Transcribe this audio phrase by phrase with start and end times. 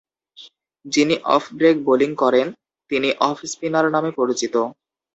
[0.85, 2.47] যিনি off break bowling করেন,
[2.91, 4.55] তিনি অফ স্পিনার নামে পরিচিত।